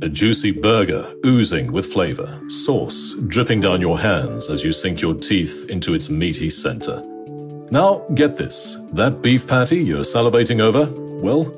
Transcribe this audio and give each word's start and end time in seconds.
a 0.00 0.08
juicy 0.08 0.52
burger 0.52 1.12
oozing 1.26 1.72
with 1.72 1.86
flavor, 1.86 2.40
sauce 2.48 3.14
dripping 3.26 3.60
down 3.60 3.80
your 3.80 3.98
hands 3.98 4.48
as 4.48 4.62
you 4.62 4.70
sink 4.70 5.00
your 5.00 5.14
teeth 5.14 5.66
into 5.68 5.94
its 5.94 6.08
meaty 6.08 6.48
center. 6.48 7.02
Now, 7.70 8.06
get 8.14 8.36
this 8.36 8.76
that 8.92 9.20
beef 9.22 9.46
patty 9.46 9.78
you're 9.78 10.04
salivating 10.04 10.60
over, 10.60 10.86
well, 11.20 11.52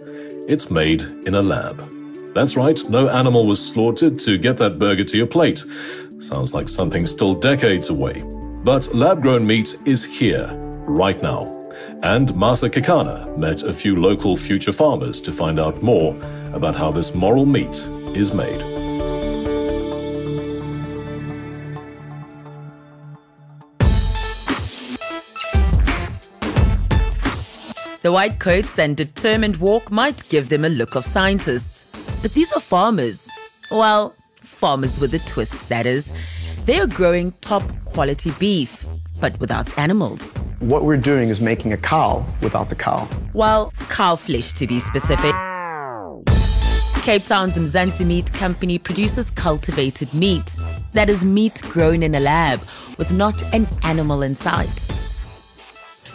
it's 0.48 0.70
made 0.70 1.02
in 1.26 1.34
a 1.34 1.42
lab. 1.42 1.86
That's 2.34 2.56
right, 2.56 2.82
no 2.88 3.08
animal 3.08 3.46
was 3.46 3.60
slaughtered 3.60 4.18
to 4.20 4.38
get 4.38 4.56
that 4.58 4.78
burger 4.78 5.04
to 5.04 5.16
your 5.16 5.26
plate. 5.26 5.62
Sounds 6.18 6.54
like 6.54 6.68
something 6.68 7.04
still 7.04 7.34
decades 7.34 7.90
away. 7.90 8.22
But 8.64 8.94
lab 8.94 9.20
grown 9.20 9.46
meat 9.46 9.76
is 9.84 10.04
here, 10.04 10.46
right 10.86 11.20
now. 11.22 11.42
And 12.02 12.30
Masa 12.30 12.70
Kekana 12.70 13.36
met 13.36 13.62
a 13.62 13.72
few 13.72 13.96
local 14.00 14.34
future 14.34 14.72
farmers 14.72 15.20
to 15.22 15.32
find 15.32 15.60
out 15.60 15.82
more 15.82 16.16
about 16.52 16.74
how 16.74 16.90
this 16.90 17.14
moral 17.14 17.46
meat 17.46 17.88
is 18.14 18.32
made. 18.32 18.60
The 28.02 28.12
white 28.12 28.38
coats 28.38 28.78
and 28.78 28.96
determined 28.96 29.58
walk 29.58 29.90
might 29.90 30.26
give 30.30 30.48
them 30.48 30.64
a 30.64 30.70
look 30.70 30.96
of 30.96 31.04
scientists. 31.04 31.84
But 32.22 32.32
these 32.32 32.50
are 32.52 32.60
farmers. 32.60 33.28
Well, 33.70 34.14
farmers 34.40 34.98
with 34.98 35.12
a 35.12 35.18
twist, 35.20 35.68
that 35.68 35.84
is. 35.84 36.10
They 36.64 36.80
are 36.80 36.86
growing 36.86 37.32
top 37.40 37.62
quality 37.84 38.30
beef, 38.38 38.86
but 39.20 39.38
without 39.38 39.78
animals. 39.78 40.34
What 40.60 40.84
we're 40.84 40.96
doing 40.96 41.28
is 41.28 41.40
making 41.40 41.72
a 41.74 41.76
cow 41.76 42.24
without 42.40 42.70
the 42.70 42.74
cow. 42.74 43.08
Well, 43.34 43.72
cow 43.90 44.16
flesh 44.16 44.52
to 44.52 44.66
be 44.66 44.80
specific. 44.80 45.34
Cape 47.10 47.24
Town's 47.24 47.56
Mzansi 47.56 48.06
Meat 48.06 48.32
Company 48.32 48.78
produces 48.78 49.30
cultivated 49.30 50.14
meat. 50.14 50.54
That 50.92 51.10
is 51.10 51.24
meat 51.24 51.60
grown 51.62 52.04
in 52.04 52.14
a 52.14 52.20
lab 52.20 52.60
with 52.98 53.10
not 53.10 53.34
an 53.52 53.66
animal 53.82 54.22
in 54.22 54.36
sight. 54.36 54.86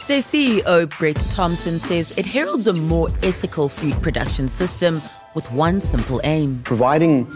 Their 0.08 0.22
CEO, 0.22 0.88
Brett 0.98 1.18
Thompson, 1.32 1.80
says 1.80 2.14
it 2.16 2.26
heralds 2.26 2.66
a 2.66 2.72
more 2.72 3.10
ethical 3.24 3.68
food 3.68 4.02
production 4.02 4.48
system 4.48 5.02
with 5.34 5.52
one 5.52 5.82
simple 5.82 6.22
aim. 6.24 6.62
Providing 6.64 7.28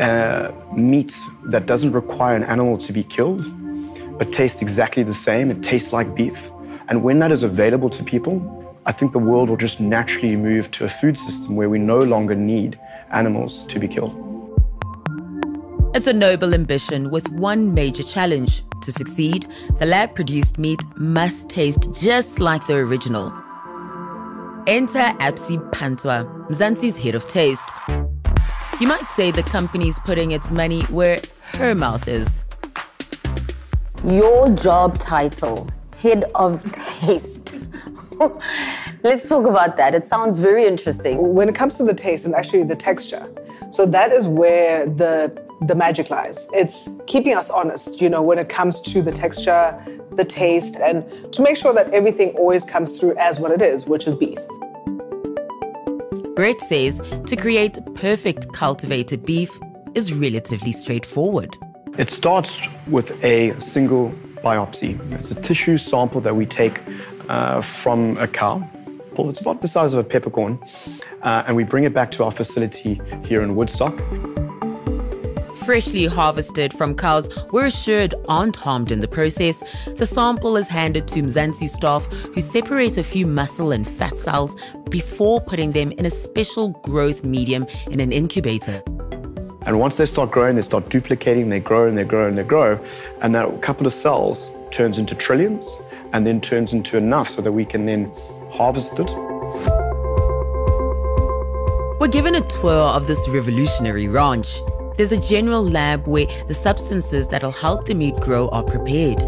uh, 0.00 0.52
meat 0.74 1.14
that 1.44 1.66
doesn't 1.66 1.92
require 1.92 2.34
an 2.34 2.42
animal 2.42 2.78
to 2.78 2.92
be 2.92 3.04
killed, 3.04 3.44
but 4.18 4.32
tastes 4.32 4.60
exactly 4.60 5.04
the 5.04 5.14
same. 5.14 5.52
It 5.52 5.62
tastes 5.62 5.92
like 5.92 6.16
beef. 6.16 6.36
And 6.88 7.04
when 7.04 7.20
that 7.20 7.30
is 7.30 7.44
available 7.44 7.90
to 7.90 8.02
people, 8.02 8.40
I 8.86 8.92
think 8.92 9.12
the 9.12 9.20
world 9.20 9.50
will 9.50 9.56
just 9.56 9.78
naturally 9.78 10.34
move 10.34 10.68
to 10.72 10.84
a 10.84 10.88
food 10.88 11.16
system 11.16 11.54
where 11.54 11.70
we 11.70 11.78
no 11.78 12.00
longer 12.00 12.34
need 12.34 12.76
animals 13.14 13.64
to 13.68 13.78
be 13.78 13.88
killed. 13.88 14.20
It's 15.94 16.08
a 16.08 16.12
noble 16.12 16.54
ambition 16.54 17.10
with 17.10 17.28
one 17.30 17.72
major 17.72 18.02
challenge. 18.02 18.62
To 18.82 18.92
succeed, 18.92 19.46
the 19.78 19.86
lab 19.86 20.14
produced 20.14 20.58
meat 20.58 20.80
must 20.96 21.48
taste 21.48 21.88
just 21.94 22.40
like 22.40 22.66
the 22.66 22.74
original. 22.74 23.32
Enter 24.66 25.14
Apsi 25.20 25.58
Pantwa, 25.70 26.26
Mzansi's 26.48 26.96
head 26.96 27.14
of 27.14 27.26
taste. 27.28 27.68
You 28.80 28.88
might 28.88 29.06
say 29.06 29.30
the 29.30 29.44
company's 29.44 29.98
putting 30.00 30.32
its 30.32 30.50
money 30.50 30.82
where 30.84 31.20
her 31.52 31.74
mouth 31.74 32.08
is. 32.08 32.44
Your 34.04 34.48
job 34.50 34.98
title, 34.98 35.70
Head 35.96 36.24
of 36.34 36.70
Taste. 36.72 37.54
Let's 39.04 39.28
talk 39.28 39.44
about 39.44 39.76
that. 39.76 39.94
It 39.94 40.02
sounds 40.04 40.38
very 40.38 40.64
interesting. 40.64 41.34
When 41.34 41.46
it 41.46 41.54
comes 41.54 41.76
to 41.76 41.84
the 41.84 41.92
taste 41.92 42.24
and 42.24 42.34
actually 42.34 42.62
the 42.62 42.74
texture, 42.74 43.30
so 43.70 43.84
that 43.84 44.10
is 44.10 44.26
where 44.26 44.86
the 44.86 45.30
the 45.66 45.74
magic 45.74 46.08
lies. 46.08 46.48
It's 46.54 46.88
keeping 47.06 47.34
us 47.34 47.50
honest, 47.50 48.00
you 48.00 48.08
know, 48.08 48.22
when 48.22 48.38
it 48.38 48.48
comes 48.48 48.80
to 48.80 49.02
the 49.02 49.12
texture, 49.12 49.78
the 50.12 50.24
taste, 50.24 50.76
and 50.76 51.04
to 51.34 51.42
make 51.42 51.58
sure 51.58 51.74
that 51.74 51.92
everything 51.92 52.30
always 52.30 52.64
comes 52.64 52.98
through 52.98 53.18
as 53.18 53.38
what 53.38 53.50
it 53.50 53.60
is, 53.60 53.84
which 53.84 54.06
is 54.06 54.16
beef. 54.16 54.38
Brett 56.34 56.58
says 56.62 57.02
to 57.26 57.36
create 57.36 57.78
perfect 57.94 58.54
cultivated 58.54 59.26
beef 59.26 59.50
is 59.94 60.14
relatively 60.14 60.72
straightforward. 60.72 61.58
It 61.98 62.08
starts 62.08 62.58
with 62.86 63.22
a 63.22 63.54
single 63.60 64.14
biopsy. 64.42 64.98
It's 65.12 65.30
a 65.30 65.34
tissue 65.34 65.76
sample 65.76 66.22
that 66.22 66.34
we 66.34 66.46
take 66.46 66.80
uh, 67.28 67.60
from 67.60 68.16
a 68.16 68.26
cow. 68.26 68.66
It's 69.16 69.40
about 69.40 69.62
the 69.62 69.68
size 69.68 69.92
of 69.92 70.00
a 70.00 70.04
peppercorn, 70.04 70.58
uh, 71.22 71.44
and 71.46 71.56
we 71.56 71.64
bring 71.64 71.84
it 71.84 71.94
back 71.94 72.10
to 72.12 72.24
our 72.24 72.32
facility 72.32 73.00
here 73.24 73.42
in 73.42 73.54
Woodstock. 73.54 73.96
Freshly 75.64 76.04
harvested 76.06 76.74
from 76.74 76.94
cows 76.94 77.28
we're 77.50 77.64
assured 77.66 78.12
aren't 78.28 78.56
harmed 78.56 78.90
in 78.90 79.00
the 79.00 79.08
process. 79.08 79.62
The 79.96 80.06
sample 80.06 80.56
is 80.56 80.68
handed 80.68 81.08
to 81.08 81.22
Mzansi 81.22 81.68
staff 81.68 82.06
who 82.06 82.40
separate 82.42 82.98
a 82.98 83.02
few 83.02 83.26
muscle 83.26 83.72
and 83.72 83.88
fat 83.88 84.16
cells 84.16 84.54
before 84.90 85.40
putting 85.40 85.72
them 85.72 85.92
in 85.92 86.04
a 86.04 86.10
special 86.10 86.68
growth 86.82 87.24
medium 87.24 87.66
in 87.90 88.00
an 88.00 88.12
incubator. 88.12 88.82
And 89.64 89.80
once 89.80 89.96
they 89.96 90.04
start 90.04 90.32
growing, 90.32 90.56
they 90.56 90.62
start 90.62 90.90
duplicating, 90.90 91.48
they 91.48 91.60
grow 91.60 91.88
and 91.88 91.96
they 91.96 92.04
grow 92.04 92.28
and 92.28 92.36
they 92.36 92.42
grow. 92.42 92.78
And 93.22 93.34
that 93.34 93.62
couple 93.62 93.86
of 93.86 93.94
cells 93.94 94.50
turns 94.70 94.98
into 94.98 95.14
trillions 95.14 95.66
and 96.12 96.26
then 96.26 96.40
turns 96.40 96.72
into 96.72 96.96
enough 96.96 97.30
so 97.30 97.40
that 97.40 97.52
we 97.52 97.64
can 97.64 97.86
then 97.86 98.12
harvest 98.54 98.98
it. 98.98 99.10
We're 102.00 102.08
given 102.08 102.36
a 102.36 102.40
tour 102.42 102.88
of 102.90 103.06
this 103.06 103.28
revolutionary 103.28 104.08
ranch. 104.08 104.60
There's 104.96 105.10
a 105.10 105.20
general 105.20 105.68
lab 105.68 106.06
where 106.06 106.26
the 106.46 106.54
substances 106.54 107.26
that'll 107.26 107.50
help 107.50 107.86
the 107.86 107.94
meat 107.94 108.16
grow 108.20 108.48
are 108.50 108.62
prepared. 108.62 109.22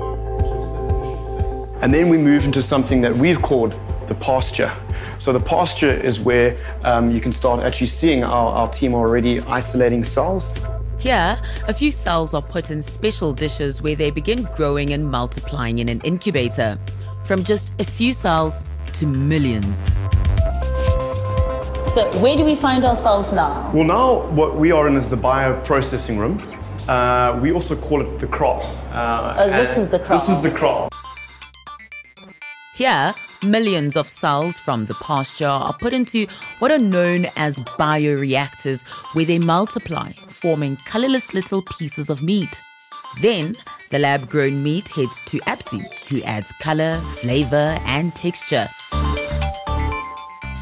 And 1.83 1.93
then 1.93 2.09
we 2.09 2.19
move 2.19 2.45
into 2.45 2.63
something 2.63 3.01
that 3.01 3.17
we've 3.17 3.43
called 3.43 3.75
the 4.07 4.15
pasture. 4.15 4.73
So 5.19 5.33
the 5.33 5.41
pasture 5.41 5.93
is 5.93 6.21
where 6.21 6.57
um, 6.85 7.11
you 7.11 7.21
can 7.21 7.33
start 7.33 7.61
actually 7.61 7.89
seeing 7.89 8.23
our, 8.23 8.53
our 8.53 8.71
team 8.71 8.95
already 8.95 9.41
isolating 9.41 10.05
cells. 10.05 10.51
Here, 10.99 11.41
a 11.67 11.75
few 11.75 11.91
cells 11.91 12.33
are 12.33 12.43
put 12.43 12.71
in 12.71 12.81
special 12.81 13.33
dishes 13.33 13.83
where 13.83 13.97
they 13.97 14.11
begin 14.11 14.49
growing 14.57 14.93
and 14.93 15.11
multiplying 15.11 15.81
in 15.81 15.89
an 15.89 16.01
incubator. 16.03 16.79
From 17.25 17.43
just 17.43 17.73
a 17.81 17.85
few 17.85 18.15
cells 18.15 18.65
to 18.97 19.07
millions. 19.07 19.77
So, 21.93 22.11
where 22.21 22.37
do 22.37 22.45
we 22.45 22.55
find 22.57 22.85
ourselves 22.85 23.31
now? 23.33 23.71
Well, 23.75 23.85
now 23.85 24.27
what 24.31 24.57
we 24.57 24.71
are 24.73 24.87
in 24.89 24.97
is 24.97 25.09
the 25.09 25.17
bioprocessing 25.17 26.19
room. 26.19 26.43
Uh, 26.89 27.39
we 27.43 27.53
also 27.53 27.77
call 27.77 28.01
it 28.01 28.19
the 28.21 28.27
crop. 28.27 28.63
Uh, 28.93 29.35
Oh, 29.39 29.51
this 29.51 29.77
is 29.77 29.89
the 29.91 29.99
crop. 29.99 30.27
This 30.27 30.37
is 30.37 30.43
the 30.43 30.51
crop. 30.51 30.95
Here, 32.75 33.15
millions 33.43 33.97
of 33.97 34.09
cells 34.09 34.59
from 34.59 34.87
the 34.87 34.95
pasture 34.95 35.47
are 35.47 35.73
put 35.75 35.93
into 35.93 36.27
what 36.59 36.71
are 36.71 36.79
known 36.79 37.27
as 37.37 37.59
bioreactors, 37.79 38.83
where 39.15 39.25
they 39.25 39.39
multiply, 39.39 40.13
forming 40.29 40.77
colorless 40.87 41.35
little 41.35 41.63
pieces 41.79 42.09
of 42.09 42.23
meat. 42.23 42.59
Then, 43.21 43.55
the 43.91 43.99
lab 43.99 44.29
grown 44.29 44.63
meat 44.63 44.89
heads 44.89 45.23
to 45.27 45.39
Apsi, 45.41 45.87
who 46.09 46.23
adds 46.23 46.53
color, 46.61 47.01
flavor, 47.21 47.79
and 47.87 48.15
texture. 48.15 48.67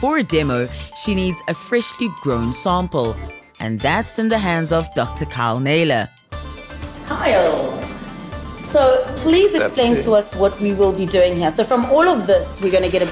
For 0.04 0.18
a 0.18 0.22
demo, 0.22 0.68
she 1.02 1.14
needs 1.14 1.40
a 1.48 1.54
freshly 1.54 2.10
grown 2.20 2.52
sample, 2.52 3.16
and 3.58 3.80
that's 3.80 4.18
in 4.18 4.28
the 4.28 4.36
hands 4.36 4.70
of 4.70 4.86
Dr. 4.94 5.24
Kyle 5.24 5.60
Naylor. 5.60 6.10
Kyle. 7.06 7.72
So, 8.68 9.02
please 9.16 9.54
explain 9.54 9.96
to 10.02 10.12
us 10.12 10.34
what 10.34 10.60
we 10.60 10.74
will 10.74 10.92
be 10.92 11.06
doing 11.06 11.36
here. 11.36 11.50
So, 11.50 11.64
from 11.64 11.86
all 11.86 12.06
of 12.06 12.26
this, 12.26 12.60
we're 12.60 12.70
going 12.70 12.82
to 12.82 12.90
get 12.90 13.00
a 13.00 13.10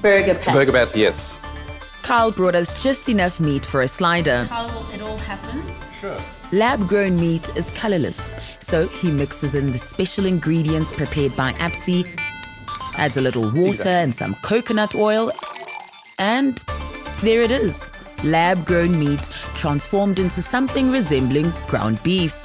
burger 0.00 0.34
patty. 0.34 0.52
Burger 0.52 0.72
patty, 0.72 1.00
yes. 1.00 1.38
Kyle 2.02 2.32
brought 2.32 2.54
us 2.54 2.72
just 2.82 3.10
enough 3.10 3.38
meat 3.38 3.66
for 3.66 3.82
a 3.82 3.88
slider. 3.88 4.44
How 4.44 4.66
it 4.94 5.02
all 5.02 5.18
happens. 5.18 5.70
Sure. 6.00 6.18
Lab 6.52 6.88
grown 6.88 7.16
meat 7.16 7.50
is 7.54 7.68
colorless, 7.74 8.30
so 8.60 8.88
he 8.88 9.10
mixes 9.10 9.54
in 9.54 9.72
the 9.72 9.78
special 9.78 10.24
ingredients 10.24 10.90
prepared 10.90 11.36
by 11.36 11.52
Apsi, 11.52 12.18
adds 12.94 13.18
a 13.18 13.20
little 13.20 13.50
water 13.50 13.90
and 13.90 14.14
some 14.14 14.34
coconut 14.36 14.94
oil, 14.94 15.32
and 16.20 16.62
there 17.22 17.42
it 17.42 17.50
is 17.50 17.90
lab 18.22 18.64
grown 18.64 18.96
meat 18.98 19.20
transformed 19.56 20.18
into 20.18 20.40
something 20.42 20.92
resembling 20.92 21.52
ground 21.66 22.00
beef. 22.02 22.36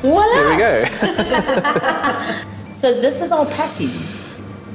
Voila! 0.00 0.24
There 0.32 0.50
we 0.50 0.58
go. 0.58 2.44
So 2.78 2.94
this 3.00 3.20
is 3.20 3.32
our 3.32 3.44
patty. 3.44 3.90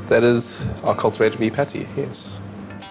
That 0.10 0.26
is 0.26 0.62
our 0.84 0.94
cultivated 0.94 1.40
beef 1.40 1.54
patty, 1.54 1.88
yes. 1.96 2.36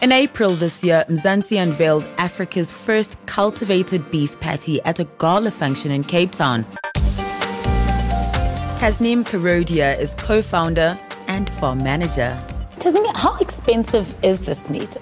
In 0.00 0.10
April 0.10 0.56
this 0.56 0.82
year, 0.82 1.04
Mzansi 1.10 1.62
unveiled 1.62 2.02
Africa's 2.16 2.72
first 2.72 3.18
cultivated 3.26 4.10
beef 4.10 4.40
patty 4.40 4.80
at 4.84 4.98
a 5.00 5.04
gala 5.18 5.50
function 5.50 5.90
in 5.90 6.02
Cape 6.02 6.32
Town. 6.32 6.64
Tasneem 8.80 9.22
Karodia 9.22 9.98
is 9.98 10.14
co-founder 10.14 10.98
and 11.28 11.50
farm 11.50 11.84
manager. 11.84 12.42
Tasneem, 12.78 13.14
how 13.14 13.36
expensive 13.36 14.16
is 14.24 14.40
this 14.40 14.70
meat? 14.70 14.96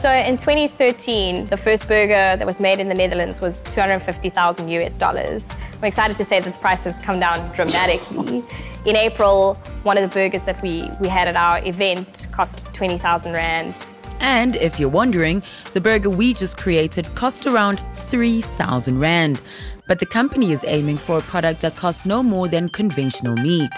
So 0.00 0.12
in 0.12 0.36
2013, 0.36 1.46
the 1.46 1.56
first 1.56 1.88
burger 1.88 2.36
that 2.36 2.46
was 2.46 2.60
made 2.60 2.78
in 2.78 2.88
the 2.88 2.94
Netherlands 2.94 3.40
was 3.40 3.62
250,000 3.62 4.68
US 4.68 4.96
dollars. 4.96 5.48
I'm 5.72 5.84
excited 5.84 6.18
to 6.18 6.24
say 6.24 6.38
that 6.38 6.52
the 6.52 6.58
price 6.60 6.84
has 6.84 6.98
come 6.98 7.18
down 7.18 7.50
dramatically. 7.54 8.44
In 8.84 8.94
April, 8.94 9.54
one 9.84 9.96
of 9.96 10.08
the 10.08 10.14
burgers 10.14 10.44
that 10.44 10.60
we, 10.62 10.88
we 11.00 11.08
had 11.08 11.28
at 11.28 11.34
our 11.34 11.64
event 11.64 12.28
cost 12.30 12.66
20,000 12.74 13.32
Rand. 13.32 13.74
And 14.20 14.56
if 14.56 14.78
you're 14.78 14.90
wondering, 14.90 15.42
the 15.72 15.80
burger 15.80 16.10
we 16.10 16.34
just 16.34 16.58
created 16.58 17.06
cost 17.14 17.46
around 17.46 17.80
3,000 17.94 19.00
Rand. 19.00 19.40
But 19.88 19.98
the 19.98 20.06
company 20.06 20.52
is 20.52 20.62
aiming 20.66 20.98
for 20.98 21.18
a 21.18 21.22
product 21.22 21.62
that 21.62 21.74
costs 21.74 22.04
no 22.04 22.22
more 22.22 22.48
than 22.48 22.68
conventional 22.68 23.34
meat. 23.36 23.72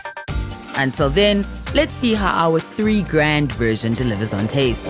Until 0.76 1.10
then, 1.10 1.46
let's 1.74 1.92
see 1.92 2.14
how 2.14 2.48
our 2.48 2.58
three 2.58 3.02
grand 3.02 3.52
version 3.52 3.92
delivers 3.94 4.34
on 4.34 4.48
taste. 4.48 4.88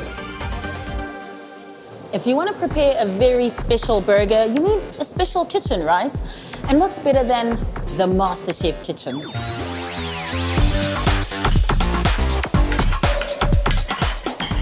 If 2.11 2.27
you 2.27 2.37
want 2.37 2.49
to 2.51 2.57
prepare 2.57 2.97
a 2.99 3.05
very 3.05 3.51
special 3.51 4.01
burger, 4.01 4.47
you 4.47 4.61
need 4.61 4.81
a 4.99 5.05
special 5.05 5.45
kitchen, 5.45 5.83
right? 5.83 6.11
And 6.69 6.81
what's 6.81 6.99
better 7.01 7.23
than 7.23 7.51
the 7.99 8.07
MasterChef 8.07 8.83
kitchen? 8.83 9.17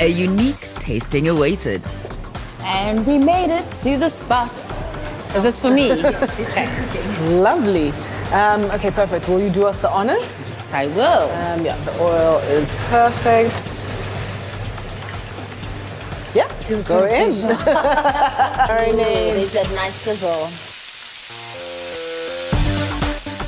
A 0.01 0.09
unique 0.09 0.69
tasting 0.81 1.29
awaited. 1.29 1.83
And 2.63 3.07
we 3.07 3.17
made 3.17 3.51
it 3.57 3.65
to 3.83 3.97
the 3.97 4.09
spot. 4.09 4.53
Is 5.37 5.45
this 5.45 5.61
for 5.61 5.71
me? 5.71 5.95
Lovely. 7.41 7.91
Um, 8.33 8.63
okay, 8.73 8.91
perfect. 8.91 9.29
Will 9.29 9.41
you 9.41 9.51
do 9.51 9.67
us 9.67 9.79
the 9.79 9.91
honors? 9.91 10.47
yes, 10.67 10.75
I 10.75 10.87
will. 10.89 11.31
Um, 11.31 11.65
yeah, 11.65 11.77
the 11.85 12.01
oil 12.01 12.39
is 12.39 12.71
perfect. 12.89 13.76
Yeah, 16.69 16.83
go 16.83 17.05
in. 17.05 17.31
There's 18.97 19.53
that 19.53 19.71
nice 19.75 19.95
sizzle. 19.95 20.49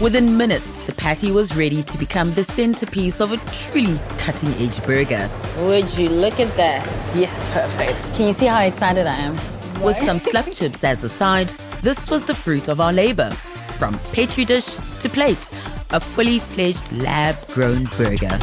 Within 0.00 0.36
minutes, 0.36 0.82
the 0.84 0.92
patty 0.92 1.32
was 1.32 1.56
ready 1.56 1.82
to 1.82 1.98
become 1.98 2.32
the 2.34 2.44
centerpiece 2.44 3.20
of 3.20 3.32
a 3.32 3.36
truly 3.52 3.98
cutting 4.18 4.54
edge 4.54 4.80
burger. 4.84 5.28
Would 5.58 5.98
you 5.98 6.08
look 6.08 6.38
at 6.38 6.56
that? 6.56 6.86
Yeah, 7.16 7.34
perfect. 7.52 8.00
Can 8.14 8.28
you 8.28 8.32
see 8.32 8.46
how 8.46 8.60
excited 8.62 9.08
I 9.08 9.16
am? 9.16 9.34
With 9.82 9.96
some 9.96 10.20
slap 10.20 10.52
chips 10.52 10.84
as 10.84 11.02
a 11.02 11.08
side, 11.08 11.52
this 11.82 12.08
was 12.08 12.22
the 12.24 12.34
fruit 12.34 12.68
of 12.68 12.80
our 12.80 12.92
labor. 12.92 13.30
From 13.78 13.98
petri 14.12 14.44
dish 14.44 14.66
to 15.00 15.08
plate, 15.08 15.38
a 15.90 15.98
fully 15.98 16.38
fledged 16.38 16.92
lab 16.92 17.36
grown 17.48 17.86
burger. 17.96 18.38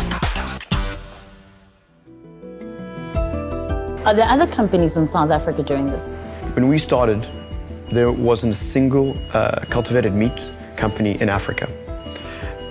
Are 4.05 4.13
there 4.13 4.29
other 4.29 4.45
companies 4.45 4.97
in 4.97 5.07
South 5.07 5.31
Africa 5.31 5.63
doing 5.63 5.87
this? 5.87 6.13
When 6.53 6.67
we 6.67 6.77
started, 6.77 7.27
there 7.91 8.11
wasn't 8.11 8.53
a 8.53 8.55
single 8.55 9.17
uh, 9.33 9.65
cultivated 9.67 10.13
meat 10.13 10.47
company 10.77 11.19
in 11.19 11.27
Africa. 11.27 11.67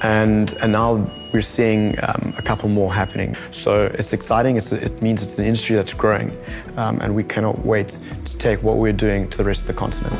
And, 0.00 0.52
and 0.58 0.70
now 0.70 1.10
we're 1.32 1.42
seeing 1.42 1.98
um, 2.04 2.34
a 2.38 2.42
couple 2.42 2.68
more 2.68 2.94
happening. 2.94 3.36
So 3.50 3.86
it's 3.94 4.12
exciting. 4.12 4.58
It's, 4.58 4.70
it 4.70 5.02
means 5.02 5.24
it's 5.24 5.36
an 5.36 5.44
industry 5.44 5.74
that's 5.74 5.92
growing. 5.92 6.30
Um, 6.76 7.00
and 7.00 7.16
we 7.16 7.24
cannot 7.24 7.66
wait 7.66 7.98
to 8.26 8.38
take 8.38 8.62
what 8.62 8.76
we're 8.76 8.92
doing 8.92 9.28
to 9.30 9.36
the 9.36 9.42
rest 9.42 9.62
of 9.62 9.66
the 9.66 9.74
continent. 9.74 10.14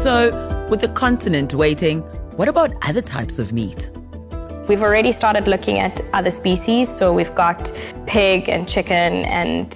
So, 0.00 0.66
with 0.68 0.80
the 0.80 0.88
continent 0.88 1.54
waiting, 1.54 2.00
what 2.34 2.48
about 2.48 2.72
other 2.82 3.02
types 3.02 3.38
of 3.38 3.52
meat? 3.52 3.92
We've 4.72 4.80
already 4.80 5.12
started 5.12 5.46
looking 5.46 5.80
at 5.80 6.00
other 6.14 6.30
species, 6.30 6.88
so 6.88 7.12
we've 7.12 7.34
got 7.34 7.70
pig 8.06 8.48
and 8.48 8.66
chicken 8.66 9.26
and 9.26 9.68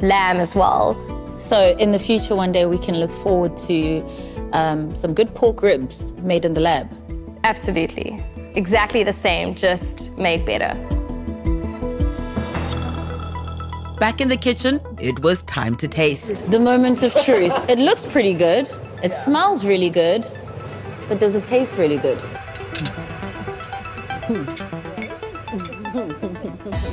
lamb 0.00 0.38
as 0.38 0.54
well. 0.54 0.96
So 1.38 1.76
in 1.76 1.92
the 1.92 1.98
future, 1.98 2.34
one 2.34 2.50
day 2.50 2.64
we 2.64 2.78
can 2.78 2.94
look 2.94 3.10
forward 3.10 3.54
to 3.68 4.00
um, 4.54 4.96
some 4.96 5.12
good 5.12 5.34
pork 5.34 5.60
ribs 5.60 6.12
made 6.22 6.46
in 6.46 6.54
the 6.54 6.60
lab. 6.60 6.88
Absolutely. 7.44 8.24
Exactly 8.54 9.04
the 9.04 9.12
same, 9.12 9.54
just 9.54 10.10
made 10.16 10.46
better. 10.46 10.72
Back 13.98 14.22
in 14.22 14.28
the 14.28 14.38
kitchen, 14.38 14.80
it 14.98 15.20
was 15.20 15.42
time 15.42 15.76
to 15.76 15.86
taste. 15.86 16.50
The 16.50 16.60
moment 16.60 17.02
of 17.02 17.14
truth. 17.26 17.52
it 17.68 17.78
looks 17.78 18.06
pretty 18.06 18.32
good. 18.32 18.70
It 19.02 19.12
smells 19.12 19.66
really 19.66 19.90
good. 19.90 20.26
But 21.08 21.20
does 21.20 21.34
it 21.34 21.44
taste 21.44 21.74
really 21.74 21.98
good? 21.98 22.18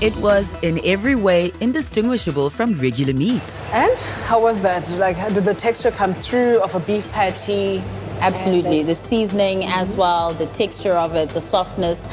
It 0.01 0.15
was 0.17 0.47
in 0.63 0.83
every 0.83 1.13
way 1.13 1.51
indistinguishable 1.61 2.49
from 2.49 2.73
regular 2.79 3.13
meat. 3.13 3.43
And 3.71 3.95
how 4.25 4.41
was 4.41 4.61
that? 4.61 4.89
Like, 4.91 5.17
did 5.35 5.45
the 5.45 5.53
texture 5.53 5.91
come 5.91 6.15
through 6.15 6.61
of 6.61 6.73
a 6.73 6.79
beef 6.79 7.07
patty? 7.11 7.83
Absolutely. 8.21 8.81
The 8.81 8.95
seasoning 8.95 9.65
as 9.65 9.95
well, 9.95 10.33
the 10.33 10.47
texture 10.47 10.93
of 10.93 11.13
it, 11.13 11.29
the 11.29 11.41
softness. 11.41 12.03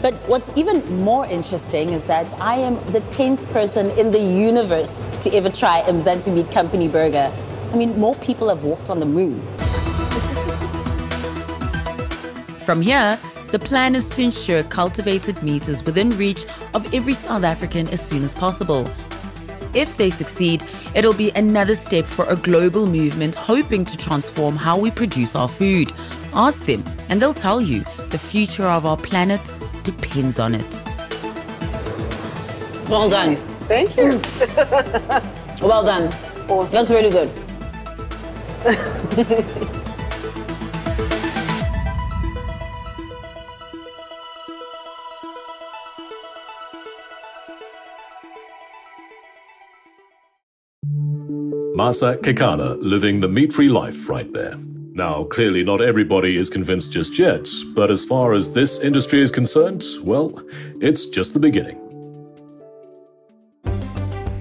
But 0.00 0.14
what's 0.28 0.50
even 0.56 0.84
more 0.96 1.26
interesting 1.26 1.90
is 1.90 2.02
that 2.06 2.26
I 2.40 2.56
am 2.56 2.74
the 2.90 3.02
10th 3.12 3.48
person 3.50 3.90
in 3.90 4.10
the 4.10 4.18
universe 4.18 5.00
to 5.20 5.32
ever 5.32 5.48
try 5.48 5.78
a 5.80 5.92
Mzansi 5.92 6.34
Meat 6.34 6.50
Company 6.50 6.88
burger. 6.88 7.32
I 7.72 7.76
mean, 7.76 7.96
more 8.00 8.16
people 8.16 8.48
have 8.48 8.64
walked 8.64 8.90
on 8.90 8.98
the 8.98 9.06
moon. 9.06 9.40
From 12.66 12.82
here, 12.82 13.18
the 13.52 13.58
plan 13.58 13.94
is 13.94 14.08
to 14.08 14.22
ensure 14.22 14.62
cultivated 14.64 15.42
meat 15.42 15.68
is 15.68 15.84
within 15.84 16.10
reach 16.16 16.46
of 16.72 16.92
every 16.94 17.12
South 17.12 17.44
African 17.44 17.86
as 17.88 18.00
soon 18.00 18.24
as 18.24 18.34
possible. 18.34 18.90
If 19.74 19.98
they 19.98 20.08
succeed, 20.08 20.64
it'll 20.94 21.12
be 21.12 21.30
another 21.32 21.74
step 21.74 22.06
for 22.06 22.24
a 22.24 22.34
global 22.34 22.86
movement 22.86 23.34
hoping 23.34 23.84
to 23.84 23.96
transform 23.98 24.56
how 24.56 24.78
we 24.78 24.90
produce 24.90 25.36
our 25.36 25.48
food. 25.48 25.92
Ask 26.32 26.64
them, 26.64 26.82
and 27.10 27.20
they'll 27.20 27.34
tell 27.34 27.60
you 27.60 27.84
the 28.08 28.18
future 28.18 28.66
of 28.66 28.86
our 28.86 28.96
planet 28.96 29.40
depends 29.82 30.38
on 30.38 30.54
it. 30.54 30.82
Well 32.88 33.10
done. 33.10 33.36
Thank 33.68 33.96
you. 33.96 34.20
Well 35.62 35.84
done. 35.84 36.12
Awesome. 36.48 36.72
That's 36.72 36.90
really 36.90 37.10
good. 37.10 37.30
Masa 51.82 52.16
Kekana 52.16 52.80
living 52.80 53.18
the 53.18 53.26
meat 53.26 53.52
free 53.52 53.68
life 53.68 54.08
right 54.08 54.32
there. 54.32 54.54
Now, 54.92 55.24
clearly, 55.24 55.64
not 55.64 55.80
everybody 55.80 56.36
is 56.36 56.48
convinced 56.48 56.92
just 56.92 57.18
yet, 57.18 57.48
but 57.74 57.90
as 57.90 58.04
far 58.04 58.34
as 58.34 58.54
this 58.54 58.78
industry 58.78 59.20
is 59.20 59.32
concerned, 59.32 59.82
well, 60.04 60.32
it's 60.80 61.06
just 61.06 61.32
the 61.32 61.40
beginning. 61.40 61.80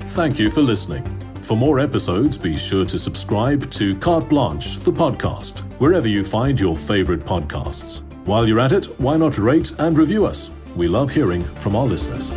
Thank 0.10 0.38
you 0.38 0.52
for 0.52 0.62
listening. 0.62 1.04
For 1.42 1.58
more 1.58 1.80
episodes, 1.80 2.38
be 2.38 2.56
sure 2.58 2.86
to 2.86 3.00
subscribe 3.00 3.72
to 3.72 3.96
Carte 3.96 4.30
Blanche, 4.30 4.78
the 4.82 4.92
podcast, 4.92 5.62
wherever 5.80 6.08
you 6.08 6.24
find 6.24 6.60
your 6.60 6.78
favorite 6.78 7.22
podcasts. 7.22 8.04
While 8.28 8.48
you're 8.48 8.60
at 8.60 8.72
it, 8.72 8.86
why 9.00 9.18
not 9.18 9.40
rate 9.40 9.74
and 9.80 9.98
review 9.98 10.28
us? 10.28 10.52
We 10.76 10.88
love 10.88 11.10
hearing 11.10 11.44
from 11.64 11.76
our 11.76 11.88
listeners. 11.88 12.30